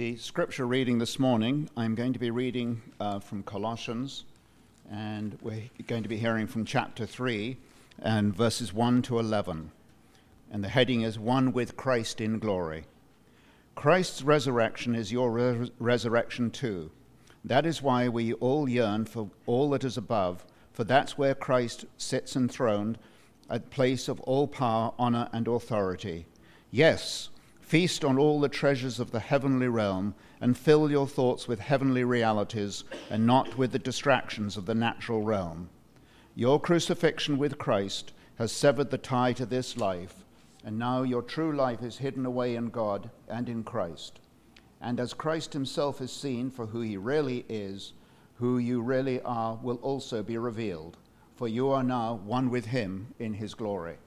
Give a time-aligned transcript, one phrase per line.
[0.00, 4.24] The scripture reading this morning, I'm going to be reading uh, from Colossians,
[4.90, 7.58] and we're going to be hearing from chapter 3
[7.98, 9.70] and verses 1 to 11.
[10.50, 12.86] And the heading is One with Christ in Glory.
[13.74, 16.90] Christ's resurrection is your res- resurrection too.
[17.44, 21.84] That is why we all yearn for all that is above, for that's where Christ
[21.98, 22.98] sits enthroned
[23.50, 26.24] a place of all power, honor, and authority.
[26.70, 27.28] Yes,
[27.70, 32.02] Feast on all the treasures of the heavenly realm and fill your thoughts with heavenly
[32.02, 35.68] realities and not with the distractions of the natural realm.
[36.34, 40.24] Your crucifixion with Christ has severed the tie to this life,
[40.64, 44.18] and now your true life is hidden away in God and in Christ.
[44.80, 47.92] And as Christ himself is seen for who he really is,
[48.38, 50.96] who you really are will also be revealed,
[51.36, 53.98] for you are now one with him in his glory.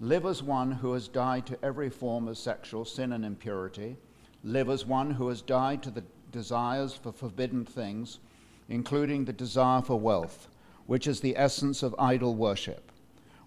[0.00, 3.96] Live as one who has died to every form of sexual sin and impurity.
[4.44, 8.20] Live as one who has died to the desires for forbidden things,
[8.68, 10.46] including the desire for wealth,
[10.86, 12.92] which is the essence of idol worship.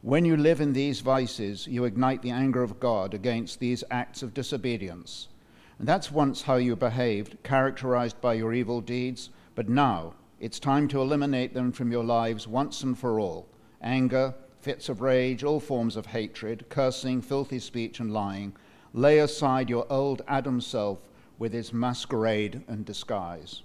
[0.01, 4.21] When you live in these vices, you ignite the anger of God against these acts
[4.21, 5.29] of disobedience.
[5.79, 10.89] And that's once how you behaved, characterized by your evil deeds, but now it's time
[10.89, 13.47] to eliminate them from your lives once and for all
[13.81, 18.53] anger, fits of rage, all forms of hatred, cursing, filthy speech, and lying.
[18.93, 20.99] Lay aside your old Adam self
[21.39, 23.63] with his masquerade and disguise.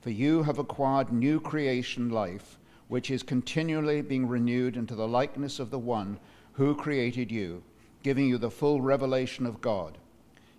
[0.00, 5.58] For you have acquired new creation life, which is continually being renewed into the likeness
[5.58, 6.20] of the one
[6.52, 7.62] who created you,
[8.02, 9.98] giving you the full revelation of God.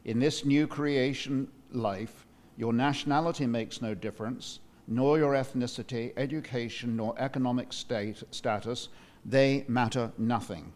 [0.03, 2.25] In this new creation life,
[2.58, 8.89] your nationality makes no difference, nor your ethnicity, education, nor economic state, status,
[9.25, 10.73] they matter nothing.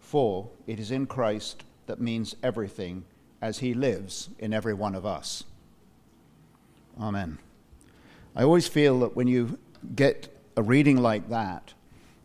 [0.00, 3.04] For it is in Christ that means everything
[3.40, 5.44] as he lives in every one of us.
[7.00, 7.38] Amen.
[8.36, 9.58] I always feel that when you
[9.94, 11.74] get a reading like that,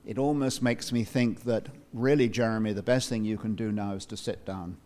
[0.05, 3.93] it almost makes me think that really, Jeremy, the best thing you can do now
[3.93, 4.77] is to sit down.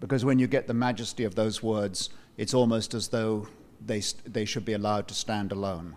[0.00, 3.46] Because when you get the majesty of those words, it's almost as though
[3.84, 5.96] they, they should be allowed to stand alone.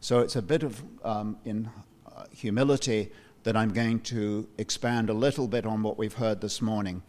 [0.00, 1.70] So it's a bit of, um, in
[2.06, 3.10] uh, humility,
[3.44, 7.02] that I'm going to expand a little bit on what we've heard this morning.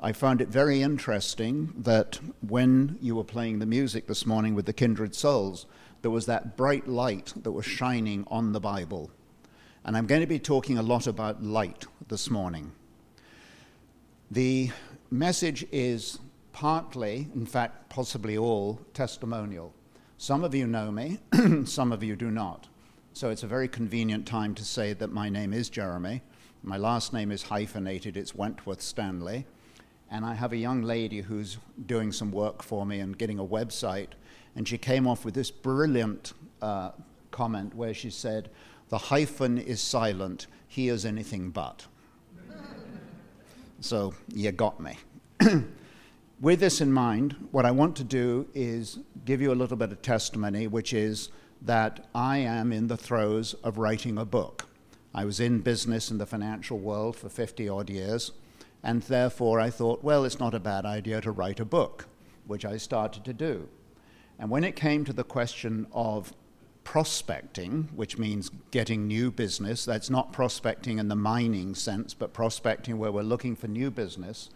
[0.00, 4.66] I found it very interesting that when you were playing the music this morning with
[4.66, 5.66] the Kindred Souls,
[6.02, 9.10] there was that bright light that was shining on the Bible.
[9.84, 12.72] And I'm going to be talking a lot about light this morning.
[14.30, 14.70] The
[15.10, 16.18] message is
[16.52, 19.74] partly, in fact, possibly all, testimonial.
[20.18, 21.18] Some of you know me,
[21.64, 22.68] some of you do not.
[23.16, 26.22] So it's a very convenient time to say that my name is Jeremy.
[26.64, 29.46] My last name is hyphenated, it's Wentworth Stanley.
[30.10, 33.44] And I have a young lady who's doing some work for me and getting a
[33.44, 34.08] website.
[34.56, 36.90] And she came off with this brilliant uh,
[37.30, 38.50] comment where she said,
[38.88, 41.86] The hyphen is silent, he is anything but.
[43.78, 44.98] so you got me.
[46.40, 49.92] with this in mind, what I want to do is give you a little bit
[49.92, 51.28] of testimony, which is
[51.64, 54.66] that I am in the throes of writing a book.
[55.14, 58.32] I was in business in the financial world for 50 odd years,
[58.82, 62.06] and therefore I thought, well, it's not a bad idea to write a book,
[62.46, 63.68] which I started to do.
[64.38, 66.34] And when it came to the question of
[66.82, 72.98] prospecting, which means getting new business, that's not prospecting in the mining sense, but prospecting
[72.98, 74.50] where we're looking for new business,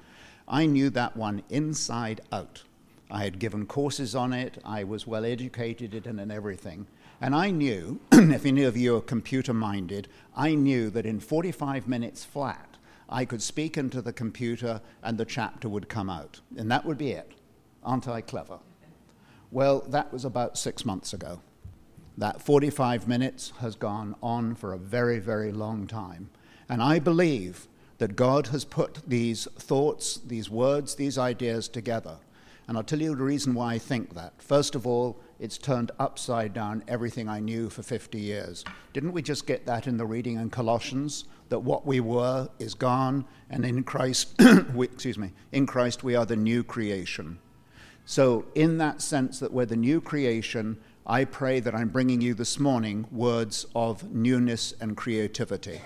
[0.47, 2.65] I knew that one inside out.
[3.11, 6.87] I had given courses on it, I was well educated in it and everything.
[7.21, 11.89] And I knew, if any of you are computer minded, I knew that in 45
[11.89, 12.77] minutes flat,
[13.09, 16.41] I could speak into the computer and the chapter would come out.
[16.57, 17.33] And that would be it.
[17.83, 18.59] Aren't I clever?
[19.51, 21.41] Well, that was about six months ago.
[22.17, 26.31] That 45 minutes has gone on for a very, very long time.
[26.69, 27.67] And I believe
[27.99, 32.19] that God has put these thoughts, these words, these ideas together.
[32.67, 34.35] And I'll tell you the reason why I think that.
[34.43, 38.65] First of all, it's turned upside down everything I knew for 50 years.
[38.93, 41.25] Didn't we just get that in the reading in Colossians?
[41.49, 44.35] That what we were is gone, and in Christ,
[44.75, 47.39] we, excuse me, in Christ we are the new creation.
[48.05, 52.35] So, in that sense that we're the new creation, I pray that I'm bringing you
[52.35, 55.81] this morning words of newness and creativity.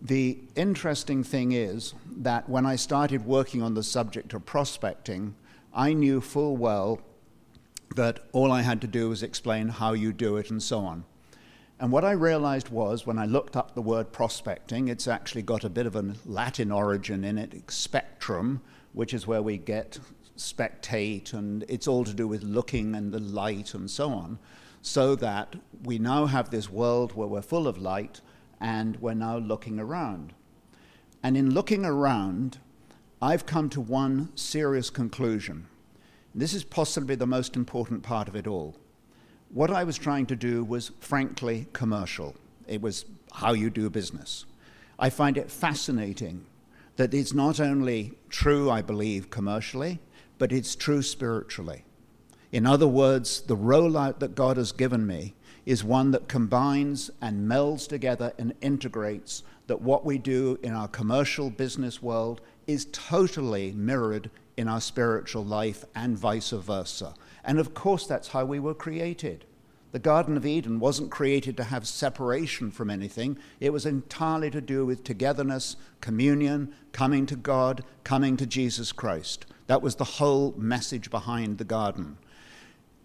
[0.00, 5.34] The interesting thing is that when I started working on the subject of prospecting,
[5.74, 7.00] I knew full well
[7.94, 11.04] that all I had to do was explain how you do it and so on.
[11.78, 15.62] And what I realized was when I looked up the word prospecting, it's actually got
[15.62, 18.62] a bit of a Latin origin in it, spectrum,
[18.92, 19.98] which is where we get
[20.38, 24.38] spectate, and it's all to do with looking and the light and so on,
[24.80, 28.20] so that we now have this world where we're full of light
[28.60, 30.32] and we're now looking around.
[31.22, 32.58] And in looking around,
[33.20, 35.66] I've come to one serious conclusion.
[36.38, 38.74] This is possibly the most important part of it all.
[39.54, 42.34] What I was trying to do was frankly commercial,
[42.68, 44.44] it was how you do business.
[44.98, 46.44] I find it fascinating
[46.96, 49.98] that it's not only true, I believe, commercially,
[50.36, 51.84] but it's true spiritually.
[52.52, 55.32] In other words, the rollout that God has given me
[55.64, 60.88] is one that combines and melds together and integrates that what we do in our
[60.88, 67.14] commercial business world is totally mirrored in our spiritual life and vice versa.
[67.44, 69.44] And of course, that's how we were created.
[69.92, 74.60] The Garden of Eden wasn't created to have separation from anything, it was entirely to
[74.60, 79.46] do with togetherness, communion, coming to God, coming to Jesus Christ.
[79.68, 82.18] That was the whole message behind the garden.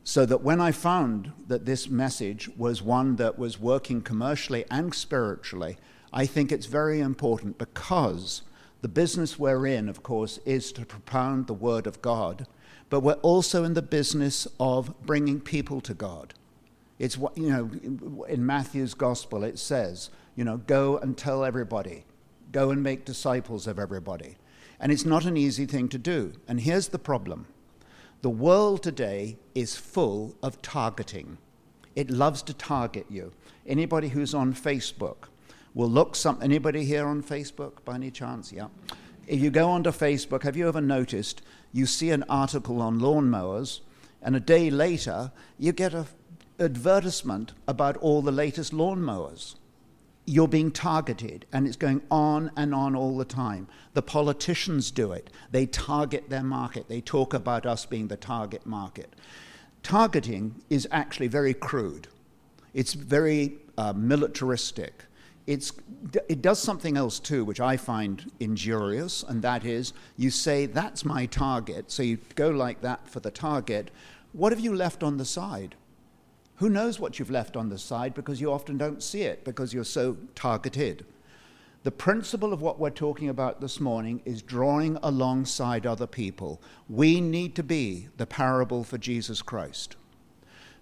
[0.03, 4.93] So that when I found that this message was one that was working commercially and
[4.93, 5.77] spiritually,
[6.11, 8.41] I think it's very important because
[8.81, 12.47] the business we're in, of course, is to propound the Word of God,
[12.89, 16.33] but we're also in the business of bringing people to God.
[16.99, 22.05] It's what, you know, in Matthew's gospel, it says, you know, go and tell everybody,
[22.51, 24.37] go and make disciples of everybody.
[24.79, 26.33] And it's not an easy thing to do.
[26.47, 27.47] And here's the problem
[28.21, 31.37] the world today is full of targeting.
[31.95, 33.31] It loves to target you.
[33.65, 35.27] Anybody who's on Facebook,
[35.73, 38.51] will look some anybody here on Facebook by any chance?
[38.51, 38.67] Yeah.
[39.27, 41.41] If you go onto Facebook, have you ever noticed
[41.71, 43.79] you see an article on lawnmowers
[44.21, 46.05] and a day later you get an
[46.59, 49.55] advertisement about all the latest lawnmowers?
[50.25, 53.67] You're being targeted, and it's going on and on all the time.
[53.95, 55.31] The politicians do it.
[55.49, 56.87] They target their market.
[56.87, 59.15] They talk about us being the target market.
[59.81, 62.07] Targeting is actually very crude,
[62.73, 65.05] it's very uh, militaristic
[65.47, 65.73] it's,
[66.29, 71.03] it does something else too, which I find injurious, and that is you say, That's
[71.03, 71.91] my target.
[71.91, 73.91] So you go like that for the target.
[74.33, 75.75] What have you left on the side?
[76.57, 79.73] Who knows what you've left on the side because you often don't see it because
[79.73, 81.05] you're so targeted.
[81.83, 86.61] The principle of what we're talking about this morning is drawing alongside other people.
[86.87, 89.95] We need to be the parable for Jesus Christ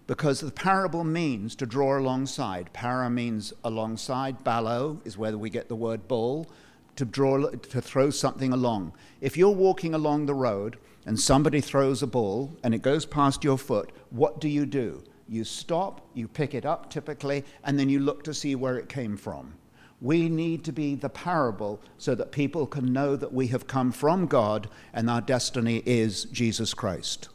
[0.09, 2.73] because the parable means to draw alongside.
[2.73, 4.43] Para means alongside.
[4.43, 6.49] Ballo is where we get the word bull,
[6.95, 8.91] to draw to throw something along.
[9.21, 13.43] If you're walking along the road and somebody throws a ball and it goes past
[13.43, 15.03] your foot, what do you do?
[15.27, 18.89] You stop, you pick it up typically, and then you look to see where it
[18.89, 19.53] came from.
[20.01, 23.91] We need to be the parable so that people can know that we have come
[23.91, 27.29] from God and our destiny is Jesus Christ.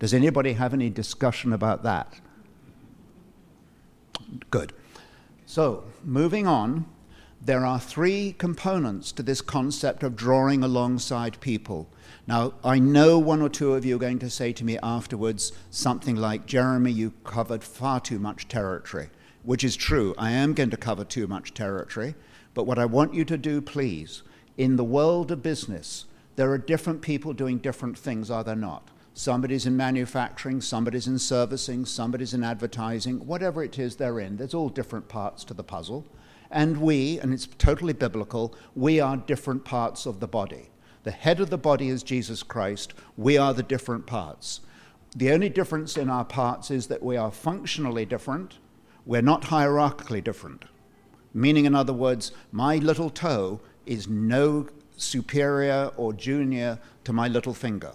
[0.00, 2.18] Does anybody have any discussion about that?
[4.50, 4.72] Good.
[5.44, 6.86] So, moving on,
[7.42, 11.86] there are three components to this concept of drawing alongside people.
[12.26, 15.52] Now, I know one or two of you are going to say to me afterwards
[15.70, 19.10] something like, Jeremy, you covered far too much territory,
[19.42, 20.14] which is true.
[20.16, 22.14] I am going to cover too much territory.
[22.54, 24.22] But what I want you to do, please,
[24.56, 28.88] in the world of business, there are different people doing different things, are there not?
[29.14, 34.36] Somebody's in manufacturing, somebody's in servicing, somebody's in advertising, whatever it is they're in.
[34.36, 36.06] There's all different parts to the puzzle.
[36.50, 40.70] And we, and it's totally biblical, we are different parts of the body.
[41.02, 42.94] The head of the body is Jesus Christ.
[43.16, 44.60] We are the different parts.
[45.16, 48.58] The only difference in our parts is that we are functionally different.
[49.06, 50.66] We're not hierarchically different.
[51.34, 57.54] Meaning, in other words, my little toe is no superior or junior to my little
[57.54, 57.92] finger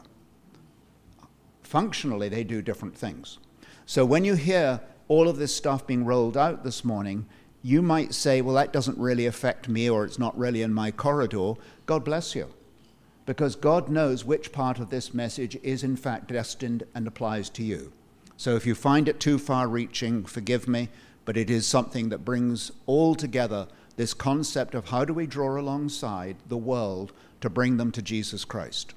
[1.76, 3.38] functionally they do different things.
[3.86, 4.80] So when you hear
[5.10, 7.26] all of this stuff being rolled out this morning,
[7.62, 10.90] you might say, well, that doesn't really affect me or it's not really in my
[10.90, 11.56] corridor.
[11.86, 12.48] God bless you.
[13.26, 17.62] Because God knows which part of this message is in fact destined and applies to
[17.62, 17.92] you.
[18.38, 20.88] So if you find it too far reaching, forgive me,
[21.26, 23.68] but it is something that brings all together
[23.98, 28.46] this concept of how do we draw alongside the world to bring them to Jesus
[28.46, 28.94] Christ.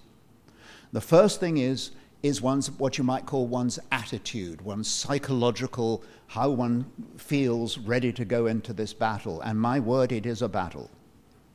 [0.92, 1.90] The first thing is
[2.22, 6.84] is one's what you might call one's attitude, one's psychological, how one
[7.16, 9.40] feels ready to go into this battle.
[9.42, 10.90] And my word, it is a battle.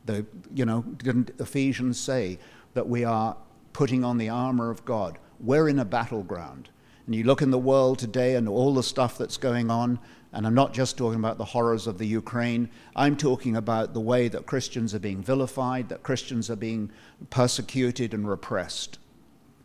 [0.05, 2.39] The, you know, didn't Ephesians say
[2.74, 3.36] that we are
[3.74, 5.17] putting on the armor of God?
[5.39, 6.70] We're in a battleground.
[7.05, 10.00] And you look in the world today and all the stuff that's going on,
[10.32, 14.00] and I'm not just talking about the horrors of the Ukraine, I'm talking about the
[14.00, 16.89] way that Christians are being vilified, that Christians are being
[17.29, 19.00] persecuted and repressed.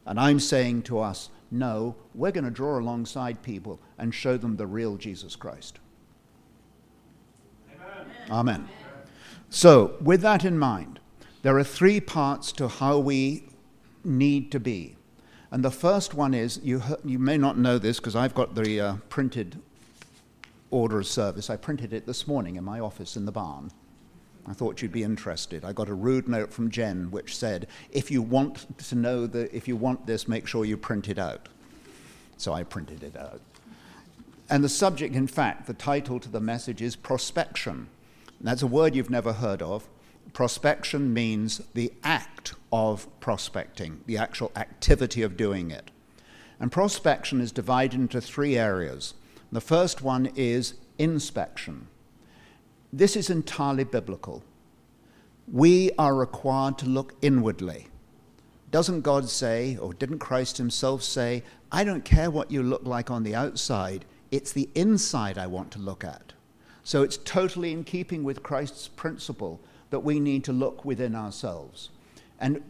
[0.08, 4.56] And I'm saying to us, no, we're going to draw alongside people and show them
[4.56, 5.78] the real Jesus Christ.
[7.70, 8.06] Amen.
[8.30, 8.68] Amen.
[9.50, 10.98] So, with that in mind,
[11.42, 13.50] there are three parts to how we
[14.02, 14.96] need to be.
[15.50, 18.80] And the first one is you, you may not know this because I've got the
[18.80, 19.60] uh, printed
[20.70, 21.50] order of service.
[21.50, 23.70] I printed it this morning in my office in the barn.
[24.48, 25.64] I thought you'd be interested.
[25.64, 29.54] I got a rude note from Jen which said, if you want to know that,
[29.54, 31.48] if you want this, make sure you print it out.
[32.38, 33.40] So I printed it out.
[34.48, 37.86] And the subject, in fact, the title to the message is prospection.
[38.40, 39.86] That's a word you've never heard of.
[40.32, 45.90] Prospection means the act of prospecting, the actual activity of doing it.
[46.60, 49.14] And prospection is divided into three areas.
[49.52, 51.88] The first one is inspection.
[52.92, 54.42] This is entirely biblical.
[55.50, 57.88] We are required to look inwardly.
[58.70, 61.42] Doesn't God say, or didn't Christ himself say,
[61.72, 65.70] I don't care what you look like on the outside, it's the inside I want
[65.72, 66.32] to look at?
[66.84, 71.90] So it's totally in keeping with Christ's principle that we need to look within ourselves.
[72.40, 72.62] And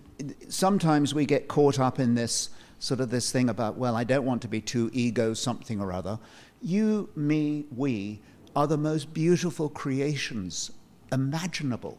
[0.48, 4.24] sometimes we get caught up in this sort of this thing about, well, I don't
[4.24, 6.18] want to be too ego something or other.
[6.62, 8.20] You, me, we
[8.54, 10.70] are the most beautiful creations
[11.12, 11.98] imaginable.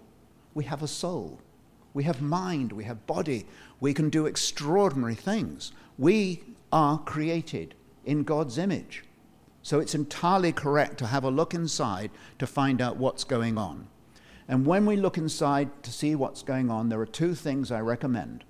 [0.53, 1.39] We have a soul,
[1.93, 3.45] we have mind, we have body,
[3.79, 5.71] we can do extraordinary things.
[5.97, 7.75] We are created
[8.05, 9.03] in God's image.
[9.61, 13.87] So it's entirely correct to have a look inside to find out what's going on.
[14.47, 17.81] And when we look inside to see what's going on, there are two things I
[17.81, 18.43] recommend.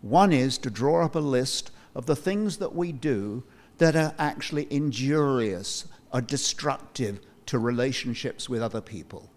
[0.00, 3.42] One is to draw up a list of the things that we do
[3.78, 9.28] that are actually injurious are destructive to relationships with other people.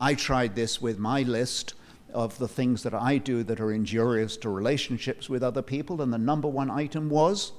[0.00, 1.74] I tried this with my list
[2.14, 6.10] of the things that I do that are injurious to relationships with other people, and
[6.10, 7.52] the number one item was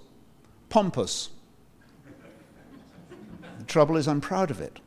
[0.70, 1.30] pompous.
[3.60, 4.80] the trouble is, I'm proud of it.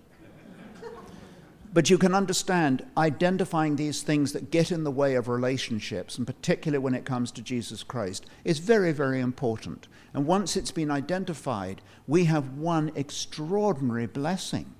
[1.72, 6.26] But you can understand identifying these things that get in the way of relationships, and
[6.26, 9.86] particularly when it comes to Jesus Christ, is very, very important.
[10.12, 14.74] And once it's been identified, we have one extraordinary blessing,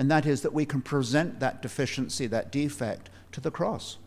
[0.00, 3.98] and that is that we can present that deficiency, that defect, to the cross.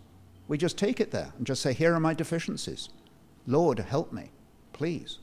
[0.47, 2.89] We just take it there and just say, Here are my deficiencies.
[3.45, 4.31] Lord, help me,
[4.73, 5.19] please.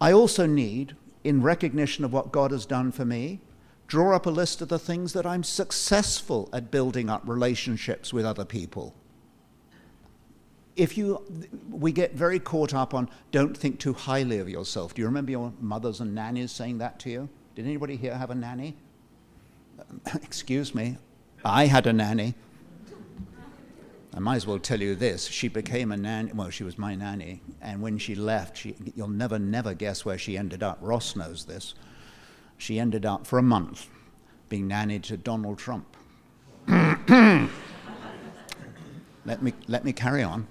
[0.00, 3.38] I also need, in recognition of what God has done for me,
[3.86, 8.26] draw up a list of the things that I'm successful at building up relationships with
[8.26, 8.92] other people.
[10.74, 11.22] If you,
[11.70, 14.94] we get very caught up on don't think too highly of yourself.
[14.94, 17.28] Do you remember your mothers and nannies saying that to you?
[17.54, 18.76] Did anybody here have a nanny?
[19.78, 20.96] Um, excuse me,
[21.44, 22.34] I had a nanny.
[24.16, 25.26] I might as well tell you this.
[25.26, 29.08] She became a nanny, well, she was my nanny, and when she left, she, you'll
[29.08, 30.78] never, never guess where she ended up.
[30.80, 31.74] Ross knows this
[32.56, 33.88] she ended up for a month
[34.48, 35.96] being nanny to Donald Trump.
[36.68, 37.50] let,
[39.42, 40.46] me, let me carry on.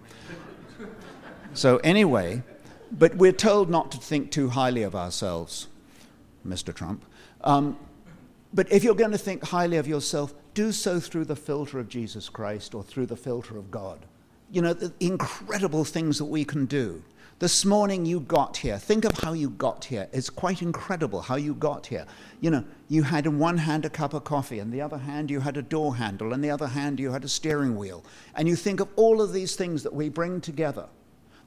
[1.54, 2.44] So, anyway,
[2.92, 5.68] but we're told not to think too highly of ourselves,
[6.48, 6.74] Mr.
[6.74, 7.06] Trump.
[7.42, 7.78] Um,
[8.54, 11.90] but if you're going to think highly of yourself, do so through the filter of
[11.90, 14.06] Jesus Christ or through the filter of God.
[14.52, 17.04] You know, the incredible things that we can do.
[17.40, 18.78] This morning you got here.
[18.78, 20.08] Think of how you got here.
[20.14, 22.06] It's quite incredible how you got here.
[22.40, 25.32] You know, you had in one hand a cup of coffee, and the other hand
[25.32, 28.06] you had a door handle, and the other hand you had a steering wheel.
[28.36, 30.86] And you think of all of these things that we bring together.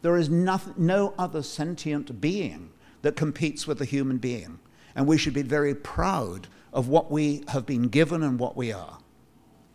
[0.02, 2.70] There is nothing, no other sentient being
[3.02, 4.58] that competes with the human being.
[4.96, 8.72] And we should be very proud of what we have been given and what we
[8.72, 8.98] are.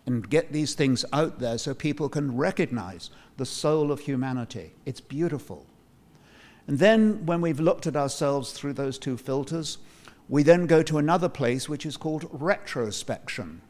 [0.05, 4.73] And get these things out there so people can recognize the soul of humanity.
[4.85, 5.65] It's beautiful.
[6.67, 9.77] And then, when we've looked at ourselves through those two filters,
[10.27, 13.61] we then go to another place which is called retrospection.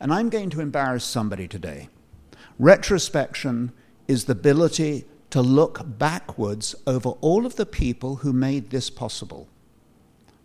[0.00, 1.88] And I'm going to embarrass somebody today.
[2.58, 3.72] Retrospection
[4.06, 9.48] is the ability to look backwards over all of the people who made this possible.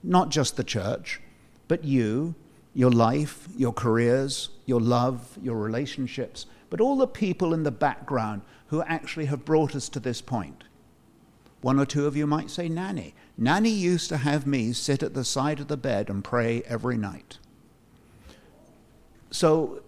[0.03, 1.21] Not just the church,
[1.67, 2.35] but you,
[2.73, 8.41] your life, your careers, your love, your relationships, but all the people in the background
[8.67, 10.63] who actually have brought us to this point.
[11.61, 13.15] One or two of you might say, Nanny.
[13.37, 16.97] Nanny used to have me sit at the side of the bed and pray every
[16.97, 17.37] night.
[19.31, 19.81] So,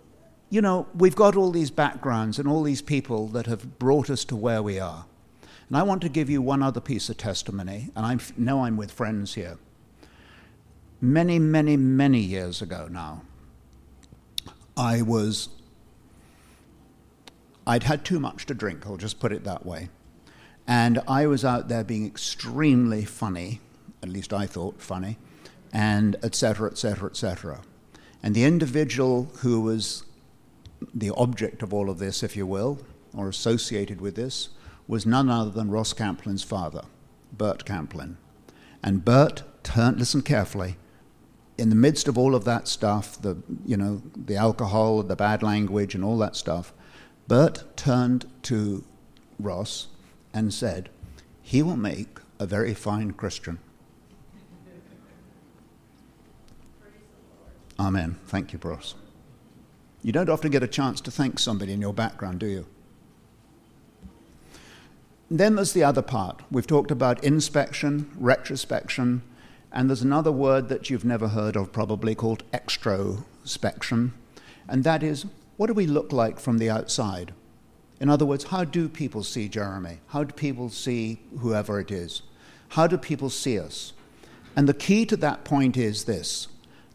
[0.49, 4.25] you know, we've got all these backgrounds and all these people that have brought us
[4.25, 5.05] to where we are.
[5.69, 8.75] And I want to give you one other piece of testimony, and I know I'm
[8.75, 9.57] with friends here.
[11.03, 13.23] Many, many, many years ago now,
[14.77, 15.49] I was,
[17.65, 19.89] I'd had too much to drink, I'll just put it that way.
[20.67, 23.61] And I was out there being extremely funny,
[24.03, 25.17] at least I thought funny,
[25.73, 27.61] and etc., etc., etc.
[28.21, 30.03] And the individual who was
[30.93, 32.79] the object of all of this, if you will,
[33.15, 34.49] or associated with this,
[34.87, 36.83] was none other than Ross Camplin's father,
[37.33, 38.17] Bert Camplin.
[38.83, 40.77] And Bert turned, listen carefully,
[41.61, 43.37] in the midst of all of that stuff, the,
[43.67, 46.73] you know, the alcohol, the bad language, and all that stuff,
[47.27, 48.83] Bert turned to
[49.39, 49.87] Ross
[50.33, 50.89] and said,
[51.43, 53.59] He will make a very fine Christian.
[57.79, 58.17] Amen.
[58.25, 58.95] Thank you, Ross.
[60.01, 62.65] You don't often get a chance to thank somebody in your background, do you?
[65.29, 66.41] Then there's the other part.
[66.49, 69.21] We've talked about inspection, retrospection,
[69.71, 74.11] and there's another word that you've never heard of probably called extrospection,
[74.67, 75.25] and that is
[75.57, 77.33] what do we look like from the outside?
[77.99, 79.99] In other words, how do people see Jeremy?
[80.07, 82.23] How do people see whoever it is?
[82.69, 83.93] How do people see us?
[84.55, 86.47] And the key to that point is this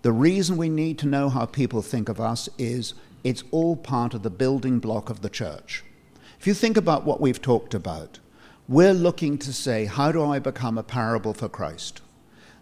[0.02, 4.14] the reason we need to know how people think of us is it's all part
[4.14, 5.84] of the building block of the church.
[6.38, 8.20] If you think about what we've talked about,
[8.68, 12.02] we're looking to say, how do I become a parable for Christ?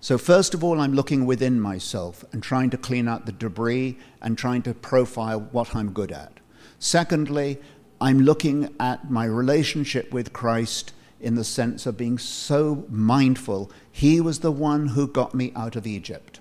[0.05, 3.97] So, first of all, I'm looking within myself and trying to clean out the debris
[4.21, 6.41] and trying to profile what I'm good at.
[6.79, 7.59] Secondly,
[8.03, 10.93] I'm looking at my relationship with Christ
[11.23, 13.73] in the sense of being so mindful.
[13.91, 16.39] He was the one who got me out of Egypt.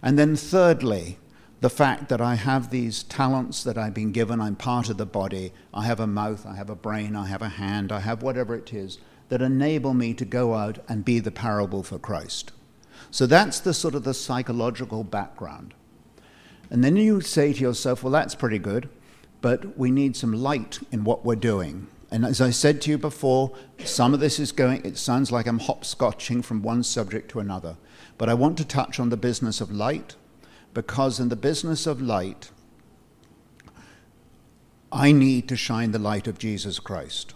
[0.00, 1.18] And then, thirdly,
[1.60, 5.04] the fact that I have these talents that I've been given, I'm part of the
[5.04, 8.22] body, I have a mouth, I have a brain, I have a hand, I have
[8.22, 8.96] whatever it is
[9.34, 12.52] that enable me to go out and be the parable for Christ.
[13.10, 15.74] So that's the sort of the psychological background.
[16.70, 18.88] And then you say to yourself, well, that's pretty good,
[19.40, 21.88] but we need some light in what we're doing.
[22.12, 23.50] And as I said to you before,
[23.84, 27.76] some of this is going, it sounds like I'm hopscotching from one subject to another.
[28.18, 30.14] But I want to touch on the business of light,
[30.74, 32.52] because in the business of light,
[34.92, 37.34] I need to shine the light of Jesus Christ.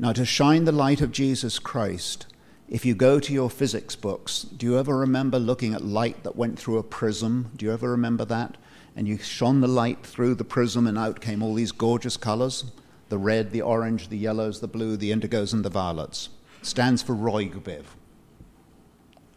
[0.00, 2.26] Now, to shine the light of Jesus Christ,
[2.68, 6.36] if you go to your physics books, do you ever remember looking at light that
[6.36, 7.50] went through a prism?
[7.56, 8.56] Do you ever remember that?
[8.94, 12.70] And you shone the light through the prism, and out came all these gorgeous colors
[13.08, 16.28] the red, the orange, the yellows, the blue, the indigos, and the violets.
[16.60, 17.84] Stands for Roygbiv.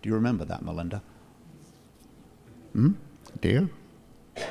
[0.02, 1.02] Do you remember that, Melinda?
[2.74, 2.93] Hmm?
[3.39, 3.69] Dear?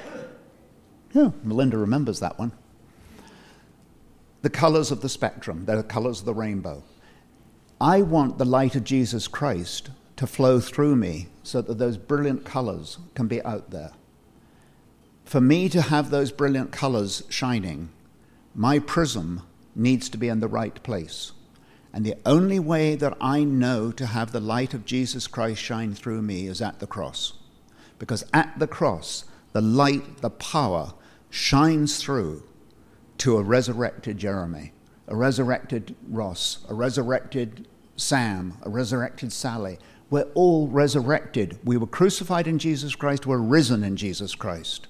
[1.13, 2.53] Yeah, Melinda remembers that one
[4.43, 6.83] the colors of the spectrum, the colors of the rainbow.
[7.81, 12.45] I want the light of Jesus Christ to flow through me so that those brilliant
[12.45, 13.93] colors can be out there.
[15.25, 17.91] For me to have those brilliant colors shining,
[18.55, 19.43] my prism
[19.75, 21.33] needs to be in the right place.
[21.93, 25.95] And the only way that I know to have the light of Jesus Christ shine
[25.95, 27.35] through me is at the cross.
[27.99, 30.93] Because at the cross, the light, the power
[31.31, 32.43] shines through
[33.21, 34.73] to a resurrected Jeremy,
[35.07, 39.79] a resurrected Ross, a resurrected Sam, a resurrected Sally.
[40.09, 41.59] We're all resurrected.
[41.63, 44.89] We were crucified in Jesus Christ, we're risen in Jesus Christ.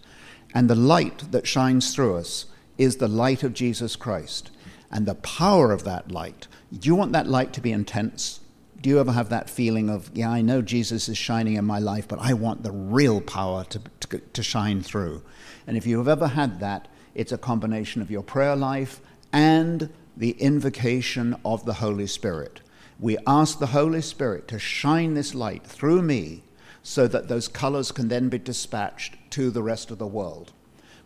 [0.55, 2.47] And the light that shines through us
[2.79, 4.53] is the light of Jesus Christ.
[4.93, 6.47] And the power of that light.
[6.73, 8.41] Do you want that light to be intense?
[8.81, 11.81] Do you ever have that feeling of, yeah, I know Jesus is shining in my
[11.81, 15.23] life, but I want the real power to, to, to shine through?
[15.67, 19.01] And if you've ever had that, it's a combination of your prayer life
[19.33, 22.61] and the invocation of the Holy Spirit.
[22.99, 26.43] We ask the Holy Spirit to shine this light through me
[26.83, 30.53] so that those colors can then be dispatched to the rest of the world.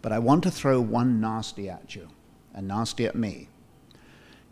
[0.03, 2.09] But I want to throw one nasty at you,
[2.53, 3.49] and nasty at me.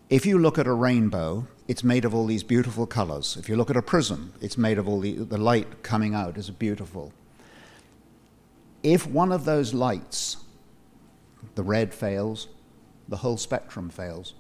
[0.09, 3.37] If you look at a rainbow, it's made of all these beautiful colors.
[3.39, 6.37] If you look at a prism, it's made of all the, the light coming out
[6.37, 7.13] is beautiful.
[8.83, 10.37] If one of those lights
[11.55, 12.49] the red fails,
[13.09, 14.35] the whole spectrum fails.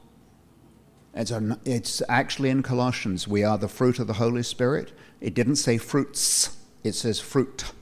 [1.15, 4.93] It's, a, it's actually in Colossians, we are the fruit of the Holy Spirit.
[5.21, 7.73] It didn't say fruits, it says fruit.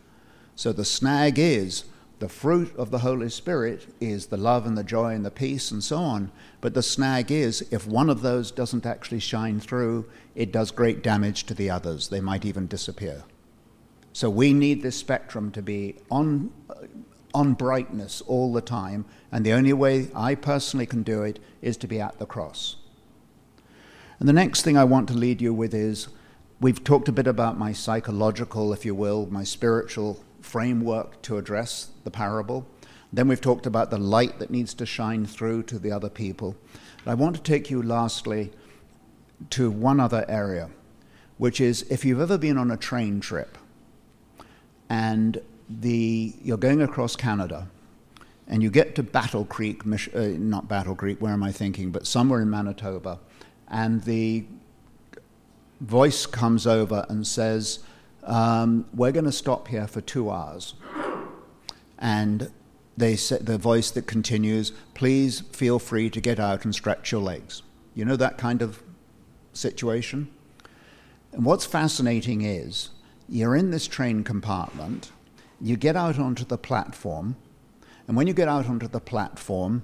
[0.57, 1.85] So the snag is
[2.21, 5.71] the fruit of the Holy Spirit is the love and the joy and the peace
[5.71, 6.31] and so on.
[6.61, 11.03] But the snag is if one of those doesn't actually shine through, it does great
[11.03, 12.09] damage to the others.
[12.09, 13.25] They might even disappear.
[14.13, 16.53] So we need this spectrum to be on,
[17.35, 21.77] on brightness all the time, and the only way I personally can do it is
[21.79, 22.77] to be at the cross.
[24.19, 26.09] And the next thing I want to lead you with is
[26.61, 31.91] we've talked a bit about my psychological, if you will, my spiritual framework to address
[32.05, 32.67] the parable.
[33.13, 36.57] Then we've talked about the light that needs to shine through to the other people.
[37.07, 38.53] I want to take you lastly
[39.51, 40.71] to one other area,
[41.39, 43.57] which is if you've ever been on a train trip
[44.89, 47.69] and the, you're going across Canada
[48.49, 52.07] and you get to Battle Creek, uh, not Battle Creek, where am I thinking, but
[52.07, 53.21] somewhere in Manitoba,
[53.69, 54.45] and the
[55.81, 57.79] voice comes over and says,
[58.25, 60.75] um, We're going to stop here for two hours.
[61.99, 62.51] And
[62.97, 67.21] they say, the voice that continues, Please feel free to get out and stretch your
[67.21, 67.63] legs.
[67.95, 68.83] You know that kind of
[69.53, 70.29] situation?
[71.33, 72.91] And what's fascinating is
[73.29, 75.13] you're in this train compartment,
[75.61, 77.37] you get out onto the platform,
[78.09, 79.83] and when you get out onto the platform,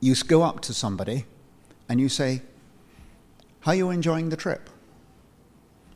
[0.00, 1.24] you go up to somebody
[1.88, 2.42] and you say,
[3.60, 4.68] How are you enjoying the trip?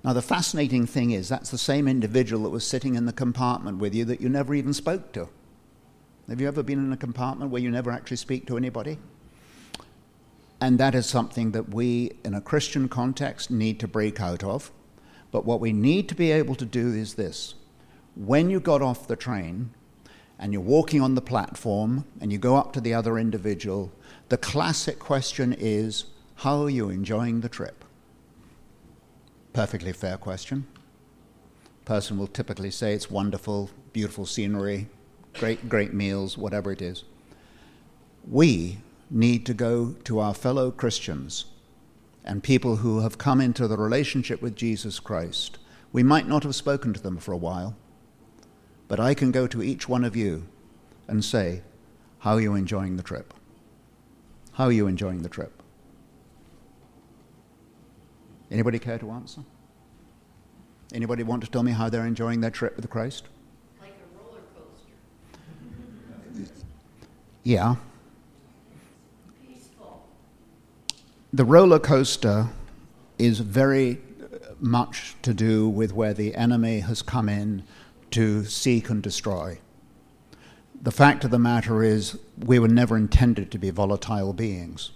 [0.03, 3.79] Now, the fascinating thing is that's the same individual that was sitting in the compartment
[3.79, 5.29] with you that you never even spoke to.
[6.29, 8.99] Have you ever been in a compartment where you never actually speak to anybody?
[10.61, 14.71] And that is something that we, in a Christian context, need to break out of.
[15.31, 17.55] But what we need to be able to do is this
[18.15, 19.71] when you got off the train
[20.39, 23.93] and you're walking on the platform and you go up to the other individual,
[24.29, 27.85] the classic question is, How are you enjoying the trip?
[29.53, 30.67] Perfectly fair question.
[31.85, 34.89] Person will typically say it's wonderful, beautiful scenery,
[35.35, 37.05] great, great meals, whatever it is.
[38.29, 38.79] We
[39.11, 41.47] need to go to our fellow Christians
[42.25, 45.59] and people who have come into the relationship with Jesus Christ.
[45.93, 47.75] We might not have spoken to them for a while,
[48.91, 50.49] but I can go to each one of you
[51.07, 51.63] and say,
[52.19, 53.33] How are you enjoying the trip?
[54.55, 55.63] How are you enjoying the trip?
[58.51, 59.43] Anybody care to answer?
[60.93, 63.27] Anybody want to tell me how they're enjoying their trip with Christ?
[63.81, 64.41] Like a roller
[66.35, 66.53] coaster.
[67.45, 67.77] Yeah.
[69.47, 70.05] Peaceful.
[71.33, 72.49] The roller coaster
[73.19, 74.01] is very
[74.59, 77.63] much to do with where the enemy has come in
[78.13, 79.59] to seek and destroy.
[80.83, 84.93] The fact of the matter is, we were never intended to be volatile beings.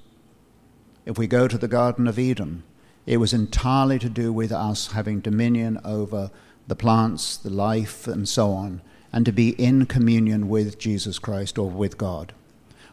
[1.04, 2.62] If we go to the Garden of Eden,
[3.04, 6.30] it was entirely to do with us having dominion over
[6.66, 8.80] the plants, the life, and so on,
[9.12, 12.32] and to be in communion with Jesus Christ or with God.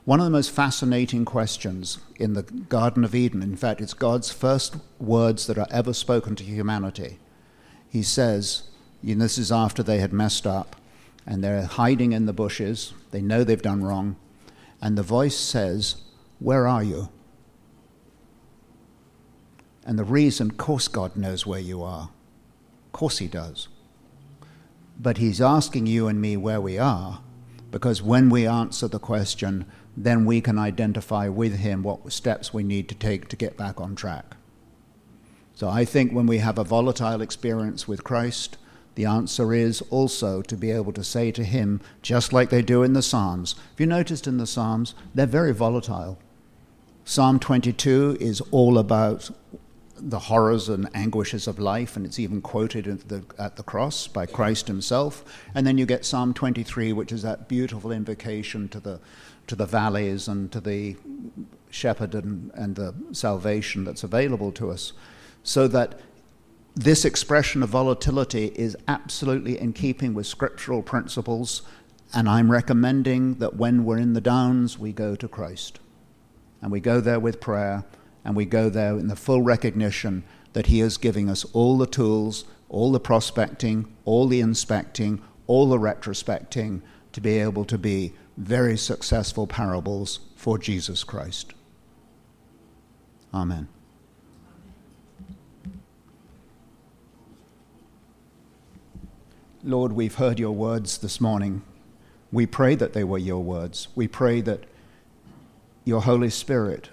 [0.04, 4.32] One of the most fascinating questions in the Garden of Eden, in fact, it's God's
[4.32, 7.20] first words that are ever spoken to humanity.
[7.88, 8.64] He says,
[9.04, 10.76] and this is after they had messed up,
[11.26, 14.16] and they're hiding in the bushes, they know they've done wrong,
[14.82, 15.96] and the voice says,
[16.40, 17.10] Where are you?
[19.86, 22.10] And the reason, of course, God knows where you are.
[22.88, 23.68] Of course, He does.
[25.00, 27.22] But He's asking you and me where we are,
[27.72, 29.66] because when we answer the question,
[29.98, 33.82] then we can identify with Him what steps we need to take to get back
[33.82, 34.36] on track.
[35.54, 38.58] So I think when we have a volatile experience with Christ,
[38.96, 42.84] the answer is also to be able to say to Him, just like they do
[42.84, 43.54] in the Psalms.
[43.54, 46.20] Have you noticed in the Psalms, they're very volatile.
[47.06, 49.32] Psalm 22 is all about
[50.02, 54.08] the horrors and anguishes of life, and it's even quoted at the, at the cross
[54.08, 55.24] by Christ himself.
[55.54, 59.00] And then you get Psalm 23, which is that beautiful invocation to the,
[59.48, 60.98] to the valleys and to the
[61.70, 64.94] shepherd and, and the salvation that's available to us.
[65.44, 66.00] So that
[66.76, 71.64] this expression of volatility is absolutely in keeping with scriptural principles,
[72.14, 75.80] and I'm recommending that when we're in the downs, we go to Christ.
[76.62, 77.86] And we go there with prayer
[78.24, 81.88] and we go there in the full recognition that He is giving us all the
[81.88, 86.82] tools, all the prospecting, all the inspecting, all the retrospecting
[87.14, 91.54] to be able to be very successful parables for Jesus Christ.
[93.34, 93.68] Amen.
[99.64, 101.62] Lord, we've heard your words this morning.
[102.32, 103.90] We pray that they were your words.
[103.94, 104.64] We pray that
[105.86, 106.90] your Holy Spirit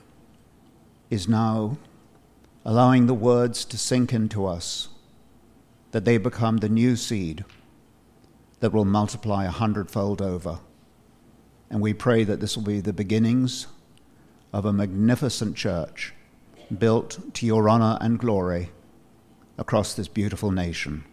[1.08, 1.78] is now
[2.66, 4.88] allowing the words to sink into us,
[5.92, 7.46] that they become the new seed
[8.60, 10.58] that will multiply a hundredfold over.
[11.70, 13.66] And we pray that this will be the beginnings
[14.52, 16.12] of a magnificent church
[16.76, 18.68] built to your honor and glory
[19.56, 21.04] across this beautiful nation.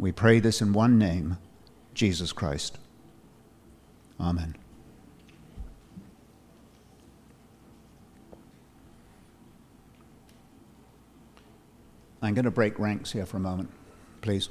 [0.00, 1.36] We pray this in one name,
[1.92, 2.78] Jesus Christ.
[4.18, 4.56] Amen.
[12.22, 13.68] I'm going to break ranks here for a moment,
[14.22, 14.48] please.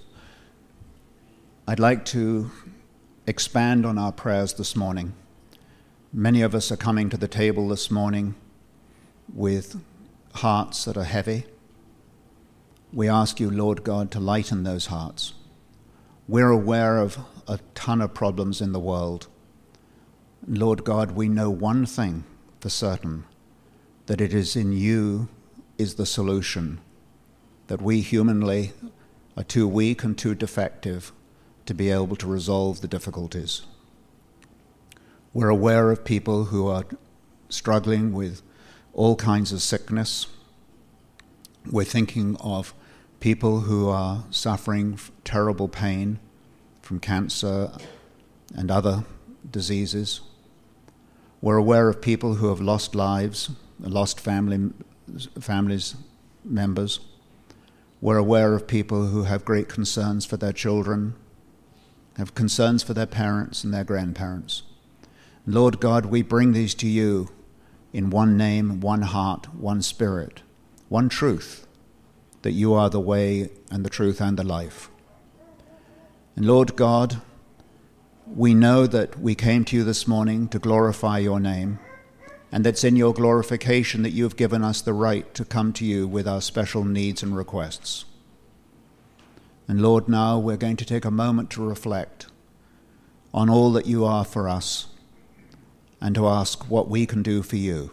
[1.68, 2.52] I'd like to
[3.26, 5.14] expand on our prayers this morning.
[6.14, 8.36] Many of us are coming to the table this morning
[9.34, 9.82] with
[10.36, 11.46] hearts that are heavy.
[12.94, 15.34] We ask you, Lord God, to lighten those hearts.
[16.30, 19.26] We're aware of a ton of problems in the world.
[20.48, 22.24] Lord God, we know one thing
[22.60, 23.24] for certain
[24.06, 25.28] that it is in you
[25.80, 26.82] is the solution,
[27.66, 28.74] that we humanly
[29.36, 31.12] are too weak and too defective
[31.66, 33.64] to be able to resolve the difficulties.
[35.34, 36.86] We're aware of people who are
[37.50, 38.44] struggling with
[38.94, 40.28] all kinds of sickness.
[41.66, 42.76] We're thinking of
[43.20, 46.20] people who are suffering terrible pain
[46.82, 47.72] from cancer
[48.56, 49.04] and other
[49.50, 50.22] diseases.
[51.42, 54.72] We're aware of people who have lost lives, lost family,
[55.40, 55.96] families,
[56.44, 57.00] members.
[58.02, 61.16] We're aware of people who have great concerns for their children,
[62.18, 64.64] have concerns for their parents and their grandparents.
[65.46, 67.30] Lord God, we bring these to you
[67.92, 70.42] in one name, one heart, one spirit,
[70.88, 71.66] one truth
[72.42, 74.90] that you are the way and the truth and the life.
[76.36, 77.22] And Lord God,
[78.26, 81.80] we know that we came to you this morning to glorify your name,
[82.52, 85.86] and that's in your glorification that you have given us the right to come to
[85.86, 88.06] you with our special needs and requests.
[89.68, 92.28] And Lord, now we're going to take a moment to reflect
[93.34, 94.88] on all that you are for us
[96.02, 97.92] and to ask what we can do for you.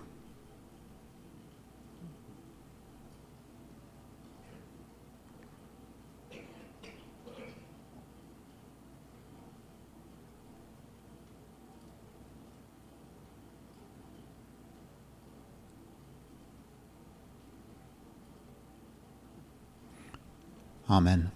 [20.88, 21.32] Amen.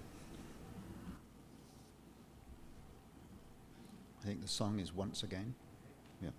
[4.20, 5.54] I think the song is once again.
[6.22, 6.30] Yeah.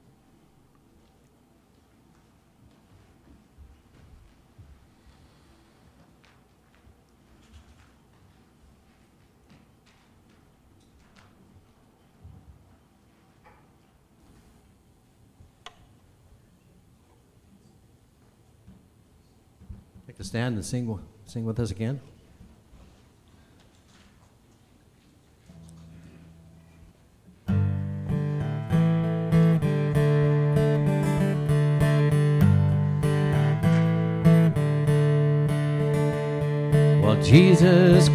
[20.07, 21.99] Take the stand and sing, sing with us again.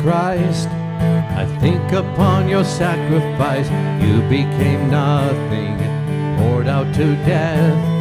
[0.01, 0.69] Christ.
[0.69, 3.69] I think upon your sacrifice.
[4.03, 5.77] You became nothing,
[6.39, 7.97] poured out to death.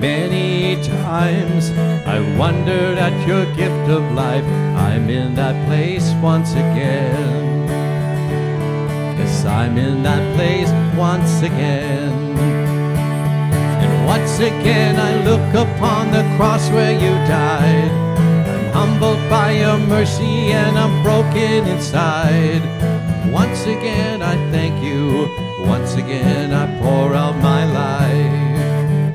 [0.00, 1.70] Many times
[2.06, 4.44] I wondered at your gift of life.
[4.76, 7.68] I'm in that place once again.
[9.18, 12.12] Yes, I'm in that place once again.
[13.82, 18.03] And once again I look upon the cross where you died
[18.74, 22.62] humbled by your mercy and I'm broken inside.
[23.32, 25.28] Once again I thank you,
[25.60, 29.14] once again I pour out my life.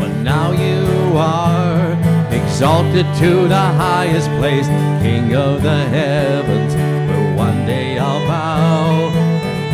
[0.00, 1.92] But now you are
[2.34, 4.66] exalted to the highest place,
[5.04, 6.74] King of the heavens,
[7.08, 9.12] where one day I'll bow.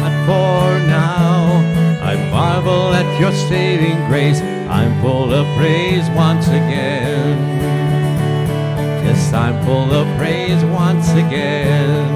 [0.03, 1.42] But for now,
[2.33, 4.41] marvel at your saving grace
[4.73, 7.37] I'm full of praise once again.
[9.05, 12.07] Yes, I'm full of praise once again.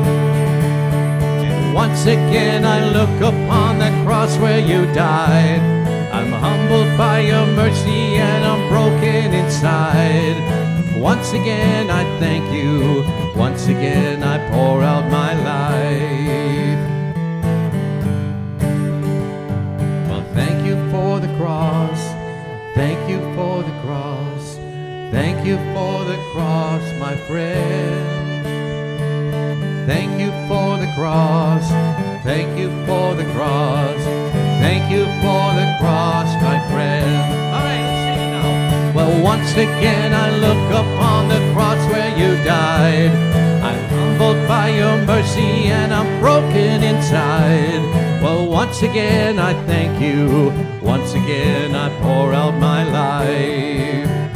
[1.45, 5.61] And once again I look upon the cross where you died.
[6.11, 10.39] I'm humbled by your mercy and I'm broken inside.
[10.99, 13.05] Once again I thank you.
[13.37, 16.66] Once again I pour out my life.
[25.47, 28.45] You for the cross, my friend.
[29.87, 31.71] Thank you for the cross.
[32.25, 34.03] Thank you for the cross.
[34.59, 37.15] Thank you for the cross, my friend.
[37.55, 38.93] All right, let's sing it now.
[38.97, 43.13] Well, once again I look upon the cross where you died.
[43.63, 47.83] I'm humbled by your mercy and I'm broken inside.
[48.21, 50.53] Well, once again I thank you.
[50.83, 54.36] Once again I pour out my life.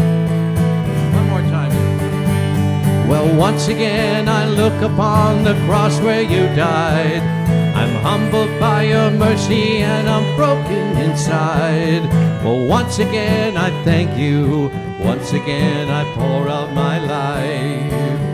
[3.11, 7.21] Well, once again I look upon the cross where you died.
[7.75, 12.05] I'm humbled by your mercy and I'm broken inside.
[12.45, 14.71] Well, once again I thank you.
[15.01, 18.30] Once again I pour out my life.